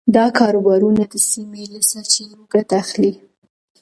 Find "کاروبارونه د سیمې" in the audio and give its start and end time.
0.39-1.63